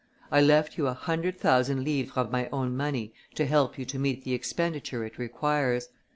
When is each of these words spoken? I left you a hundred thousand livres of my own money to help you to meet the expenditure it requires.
I 0.31 0.41
left 0.41 0.79
you 0.79 0.87
a 0.87 0.95
hundred 0.95 1.37
thousand 1.39 1.83
livres 1.83 2.13
of 2.15 2.31
my 2.31 2.49
own 2.51 2.75
money 2.75 3.13
to 3.35 3.45
help 3.45 3.77
you 3.77 3.85
to 3.85 3.99
meet 3.99 4.23
the 4.23 4.33
expenditure 4.33 5.05
it 5.05 5.19
requires. 5.19 5.89